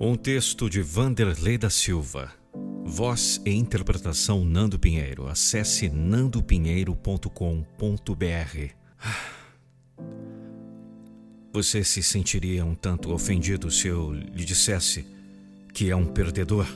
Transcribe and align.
Um 0.00 0.14
texto 0.14 0.70
de 0.70 0.80
Vanderlei 0.80 1.58
da 1.58 1.68
Silva. 1.68 2.32
Voz 2.84 3.40
e 3.44 3.50
interpretação 3.50 4.44
Nando 4.44 4.78
Pinheiro. 4.78 5.26
Acesse 5.26 5.88
nandopinheiro.com.br. 5.88 8.74
Você 11.52 11.82
se 11.82 12.00
sentiria 12.00 12.64
um 12.64 12.76
tanto 12.76 13.12
ofendido 13.12 13.72
se 13.72 13.88
eu 13.88 14.12
lhe 14.12 14.44
dissesse 14.44 15.04
que 15.74 15.90
é 15.90 15.96
um 15.96 16.06
perdedor? 16.06 16.68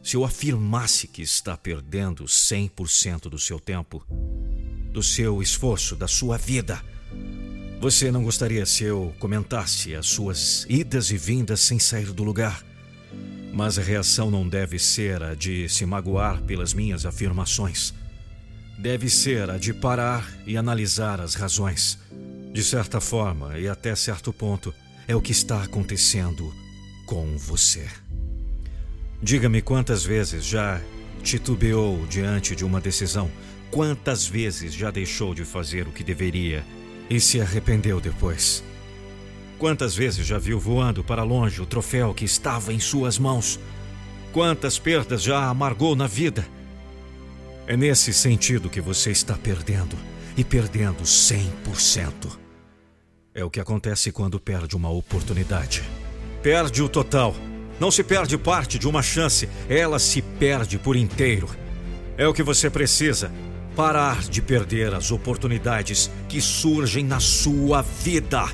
Se 0.00 0.16
eu 0.16 0.24
afirmasse 0.24 1.08
que 1.08 1.20
está 1.20 1.56
perdendo 1.56 2.26
100% 2.26 3.22
do 3.22 3.40
seu 3.40 3.58
tempo, 3.58 4.06
do 4.92 5.02
seu 5.02 5.42
esforço, 5.42 5.96
da 5.96 6.06
sua 6.06 6.38
vida? 6.38 6.80
Você 7.80 8.10
não 8.10 8.24
gostaria 8.24 8.64
se 8.64 8.84
eu 8.84 9.14
comentasse 9.18 9.94
as 9.94 10.06
suas 10.06 10.66
idas 10.68 11.10
e 11.10 11.18
vindas 11.18 11.60
sem 11.60 11.78
sair 11.78 12.12
do 12.12 12.24
lugar? 12.24 12.64
Mas 13.52 13.78
a 13.78 13.82
reação 13.82 14.30
não 14.30 14.48
deve 14.48 14.78
ser 14.78 15.22
a 15.22 15.34
de 15.34 15.68
se 15.68 15.84
magoar 15.84 16.40
pelas 16.42 16.72
minhas 16.72 17.04
afirmações. 17.04 17.92
Deve 18.78 19.08
ser 19.10 19.50
a 19.50 19.58
de 19.58 19.72
parar 19.72 20.28
e 20.46 20.56
analisar 20.56 21.20
as 21.20 21.34
razões. 21.34 21.98
De 22.52 22.64
certa 22.64 23.00
forma 23.00 23.58
e 23.58 23.68
até 23.68 23.94
certo 23.94 24.32
ponto, 24.32 24.74
é 25.06 25.14
o 25.14 25.20
que 25.20 25.32
está 25.32 25.62
acontecendo 25.62 26.52
com 27.06 27.36
você. 27.36 27.86
Diga-me 29.22 29.60
quantas 29.60 30.04
vezes 30.04 30.44
já 30.44 30.80
titubeou 31.22 32.06
diante 32.06 32.56
de 32.56 32.64
uma 32.64 32.80
decisão, 32.80 33.30
quantas 33.70 34.26
vezes 34.26 34.72
já 34.74 34.90
deixou 34.90 35.34
de 35.34 35.44
fazer 35.44 35.86
o 35.86 35.92
que 35.92 36.04
deveria 36.04 36.64
e 37.08 37.20
se 37.20 37.40
arrependeu 37.40 38.00
depois. 38.00 38.62
Quantas 39.58 39.94
vezes 39.94 40.26
já 40.26 40.38
viu 40.38 40.58
voando 40.58 41.02
para 41.02 41.22
longe 41.22 41.60
o 41.62 41.66
troféu 41.66 42.12
que 42.12 42.24
estava 42.24 42.72
em 42.72 42.80
suas 42.80 43.18
mãos? 43.18 43.58
Quantas 44.32 44.78
perdas 44.78 45.22
já 45.22 45.46
amargou 45.46 45.94
na 45.94 46.06
vida? 46.06 46.46
É 47.66 47.76
nesse 47.76 48.12
sentido 48.12 48.68
que 48.68 48.80
você 48.80 49.10
está 49.10 49.34
perdendo 49.34 49.96
e 50.36 50.44
perdendo 50.44 51.02
100%. 51.02 52.38
É 53.34 53.44
o 53.44 53.50
que 53.50 53.60
acontece 53.60 54.12
quando 54.12 54.38
perde 54.38 54.76
uma 54.76 54.90
oportunidade. 54.90 55.82
Perde 56.42 56.82
o 56.82 56.88
total. 56.88 57.34
Não 57.80 57.90
se 57.90 58.04
perde 58.04 58.36
parte 58.36 58.78
de 58.78 58.86
uma 58.86 59.02
chance, 59.02 59.48
ela 59.68 59.98
se 59.98 60.20
perde 60.20 60.78
por 60.78 60.94
inteiro. 60.94 61.48
É 62.16 62.28
o 62.28 62.34
que 62.34 62.42
você 62.42 62.68
precisa 62.68 63.32
parar 63.74 64.22
de 64.22 64.40
perder 64.40 64.94
as 64.94 65.10
oportunidades 65.10 66.10
que 66.28 66.40
surgem 66.40 67.04
na 67.04 67.20
sua 67.20 67.82
vida. 67.82 68.44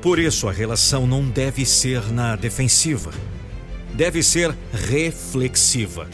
Por 0.00 0.18
isso, 0.18 0.48
a 0.48 0.52
relação 0.52 1.06
não 1.06 1.24
deve 1.24 1.66
ser 1.66 2.12
na 2.12 2.36
defensiva, 2.36 3.10
deve 3.92 4.22
ser 4.22 4.54
reflexiva. 4.72 6.08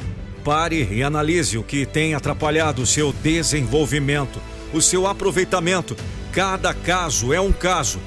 Pare 0.45 0.89
e 0.90 1.02
analise 1.02 1.56
o 1.56 1.62
que 1.62 1.86
tem 1.86 2.14
atrapalhado 2.14 2.83
o 2.83 2.86
seu 2.86 3.12
desenvolvimento, 3.12 4.40
o 4.72 4.80
seu 4.80 5.06
aproveitamento. 5.06 5.96
Cada 6.33 6.74
caso 6.74 7.33
é 7.33 7.40
um 7.40 7.52
caso. 7.52 8.01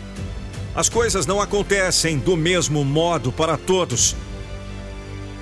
As 0.75 0.89
coisas 0.89 1.25
não 1.25 1.39
acontecem 1.39 2.17
do 2.17 2.35
mesmo 2.35 2.83
modo 2.83 3.31
para 3.31 3.55
todos. 3.55 4.15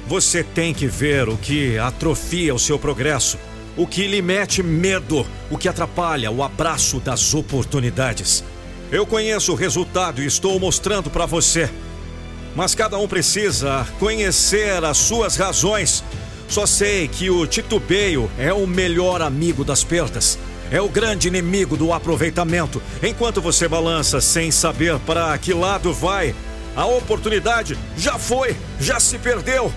Você 0.07 0.43
tem 0.43 0.73
que 0.73 0.85
ver 0.85 1.27
o 1.29 1.37
que 1.37 1.79
atrofia 1.79 2.53
o 2.53 2.59
seu 2.59 2.77
progresso 2.77 3.39
o 3.75 3.87
que 3.87 4.07
lhe 4.07 4.21
mete 4.21 4.61
medo, 4.61 5.25
o 5.49 5.57
que 5.57 5.67
atrapalha 5.67 6.31
o 6.31 6.43
abraço 6.43 6.99
das 6.99 7.33
oportunidades. 7.33 8.43
Eu 8.91 9.05
conheço 9.05 9.51
o 9.51 9.55
resultado 9.55 10.21
e 10.21 10.25
estou 10.25 10.59
mostrando 10.59 11.09
para 11.09 11.25
você. 11.25 11.69
Mas 12.55 12.75
cada 12.75 12.97
um 12.97 13.07
precisa 13.07 13.87
conhecer 13.99 14.83
as 14.83 14.97
suas 14.97 15.35
razões. 15.35 16.03
Só 16.47 16.67
sei 16.67 17.07
que 17.07 17.29
o 17.31 17.47
titubeio 17.47 18.29
é 18.37 18.53
o 18.53 18.67
melhor 18.67 19.21
amigo 19.21 19.63
das 19.63 19.83
perdas. 19.83 20.37
É 20.69 20.79
o 20.79 20.87
grande 20.87 21.27
inimigo 21.27 21.75
do 21.75 21.91
aproveitamento. 21.91 22.81
Enquanto 23.01 23.41
você 23.41 23.67
balança 23.67 24.21
sem 24.21 24.51
saber 24.51 24.99
para 24.99 25.35
que 25.39 25.53
lado 25.53 25.91
vai, 25.91 26.35
a 26.75 26.85
oportunidade 26.85 27.77
já 27.97 28.19
foi, 28.19 28.55
já 28.79 28.99
se 28.99 29.17
perdeu 29.17 29.71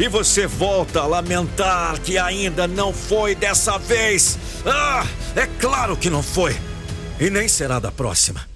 e 0.00 0.08
você 0.08 0.46
volta 0.46 1.02
a 1.02 1.06
lamentar 1.06 2.00
que 2.00 2.16
ainda 2.16 2.66
não 2.66 2.90
foi 2.90 3.34
dessa 3.34 3.76
vez. 3.76 4.38
Ah, 4.64 5.04
é 5.36 5.46
claro 5.60 5.94
que 5.94 6.08
não 6.08 6.22
foi. 6.22 6.56
E 7.20 7.28
nem 7.28 7.46
será 7.46 7.78
da 7.78 7.92
próxima. 7.92 8.48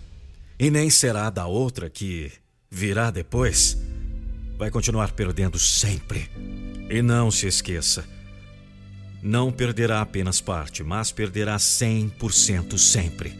E 0.59 0.71
nem 0.71 0.89
será 0.89 1.29
da 1.29 1.45
outra 1.47 1.91
que 1.91 2.33
virá 2.71 3.11
depois. 3.11 3.77
Vai 4.57 4.71
continuar 4.71 5.13
perdendo 5.13 5.59
sempre. 5.59 6.31
E 6.89 7.03
não 7.03 7.31
se 7.31 7.47
esqueça: 7.47 8.07
não 9.23 9.53
perderá 9.53 10.01
apenas 10.01 10.41
parte, 10.41 10.83
mas 10.83 11.13
perderá 11.13 11.59
100% 11.59 12.79
sempre. 12.79 13.39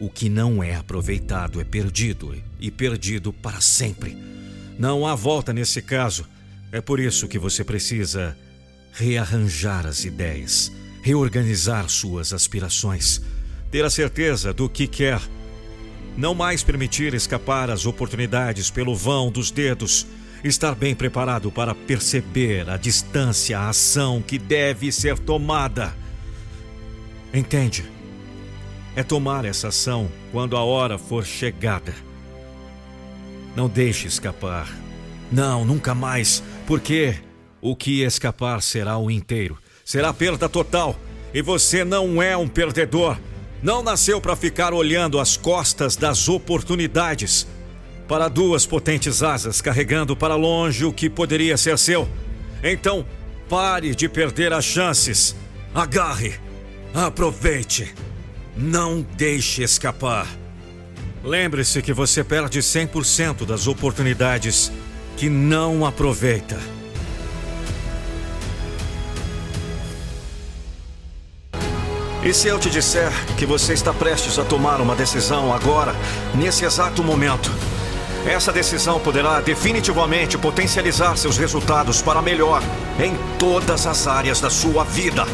O 0.00 0.10
que 0.10 0.28
não 0.28 0.60
é 0.60 0.74
aproveitado 0.74 1.60
é 1.60 1.64
perdido 1.64 2.34
e 2.58 2.68
perdido 2.68 3.32
para 3.32 3.60
sempre. 3.60 4.18
Não 4.76 5.06
há 5.06 5.14
volta 5.14 5.52
nesse 5.52 5.80
caso. 5.80 6.26
É 6.72 6.80
por 6.80 6.98
isso 7.00 7.28
que 7.28 7.38
você 7.38 7.62
precisa 7.62 8.36
rearranjar 8.92 9.86
as 9.86 10.04
ideias, 10.04 10.72
reorganizar 11.02 11.88
suas 11.88 12.32
aspirações, 12.32 13.20
ter 13.70 13.84
a 13.84 13.90
certeza 13.90 14.52
do 14.52 14.68
que 14.68 14.86
quer, 14.86 15.20
não 16.16 16.34
mais 16.34 16.62
permitir 16.62 17.12
escapar 17.14 17.70
as 17.70 17.84
oportunidades 17.84 18.70
pelo 18.70 18.94
vão 18.94 19.30
dos 19.30 19.50
dedos, 19.50 20.06
estar 20.42 20.74
bem 20.74 20.94
preparado 20.94 21.50
para 21.52 21.74
perceber 21.74 22.68
a 22.70 22.76
distância, 22.76 23.58
a 23.58 23.68
ação 23.68 24.22
que 24.22 24.38
deve 24.38 24.90
ser 24.90 25.18
tomada. 25.18 25.94
Entende? 27.32 27.84
É 28.94 29.02
tomar 29.02 29.44
essa 29.44 29.68
ação 29.68 30.10
quando 30.32 30.56
a 30.56 30.64
hora 30.64 30.98
for 30.98 31.24
chegada. 31.24 31.94
Não 33.54 33.68
deixe 33.68 34.06
escapar. 34.06 34.68
Não, 35.30 35.64
nunca 35.64 35.94
mais 35.94 36.42
porque 36.66 37.14
o 37.60 37.76
que 37.76 38.02
escapar 38.02 38.60
será 38.60 38.98
o 38.98 39.10
inteiro, 39.10 39.58
será 39.84 40.12
perda 40.12 40.48
total. 40.48 40.98
E 41.32 41.42
você 41.42 41.84
não 41.84 42.22
é 42.22 42.36
um 42.36 42.48
perdedor. 42.48 43.18
Não 43.62 43.82
nasceu 43.82 44.20
para 44.20 44.36
ficar 44.36 44.72
olhando 44.72 45.18
as 45.18 45.36
costas 45.36 45.96
das 45.96 46.28
oportunidades. 46.28 47.46
Para 48.08 48.28
duas 48.28 48.64
potentes 48.64 49.22
asas 49.22 49.60
carregando 49.60 50.16
para 50.16 50.34
longe 50.34 50.84
o 50.84 50.92
que 50.92 51.10
poderia 51.10 51.56
ser 51.56 51.78
seu. 51.78 52.08
Então, 52.62 53.04
pare 53.48 53.94
de 53.94 54.08
perder 54.08 54.52
as 54.52 54.64
chances. 54.64 55.34
Agarre. 55.74 56.34
Aproveite. 56.94 57.92
Não 58.56 59.02
deixe 59.02 59.62
escapar. 59.62 60.26
Lembre-se 61.22 61.82
que 61.82 61.92
você 61.92 62.22
perde 62.22 62.60
100% 62.60 63.44
das 63.44 63.66
oportunidades 63.66 64.72
que 65.16 65.30
não 65.30 65.86
aproveita. 65.86 66.58
E 72.22 72.34
se 72.34 72.48
eu 72.48 72.58
te 72.58 72.68
disser 72.68 73.10
que 73.36 73.46
você 73.46 73.72
está 73.72 73.94
prestes 73.94 74.38
a 74.38 74.44
tomar 74.44 74.80
uma 74.80 74.94
decisão 74.94 75.54
agora, 75.54 75.94
nesse 76.34 76.64
exato 76.64 77.02
momento? 77.02 77.50
Essa 78.26 78.52
decisão 78.52 78.98
poderá 78.98 79.40
definitivamente 79.40 80.36
potencializar 80.36 81.16
seus 81.16 81.38
resultados 81.38 82.02
para 82.02 82.20
melhor 82.20 82.60
em 82.98 83.16
todas 83.38 83.86
as 83.86 84.06
áreas 84.08 84.40
da 84.40 84.50
sua 84.50 84.84
vida. 84.84 85.24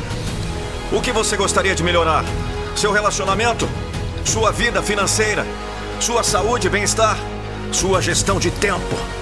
O 0.92 1.00
que 1.00 1.10
você 1.10 1.36
gostaria 1.36 1.74
de 1.74 1.82
melhorar? 1.82 2.24
Seu 2.76 2.92
relacionamento? 2.92 3.66
Sua 4.24 4.52
vida 4.52 4.82
financeira? 4.82 5.46
Sua 5.98 6.22
saúde 6.22 6.66
e 6.66 6.70
bem-estar? 6.70 7.16
Sua 7.72 8.02
gestão 8.02 8.38
de 8.38 8.50
tempo? 8.50 9.21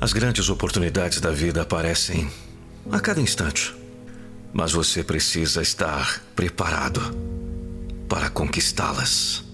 As 0.00 0.14
grandes 0.14 0.48
oportunidades 0.48 1.20
da 1.20 1.30
vida 1.30 1.60
aparecem 1.60 2.30
a 2.90 2.98
cada 2.98 3.20
instante. 3.20 3.74
Mas 4.50 4.72
você 4.72 5.04
precisa 5.04 5.60
estar 5.60 6.22
preparado 6.34 7.02
para 8.08 8.30
conquistá-las. 8.30 9.49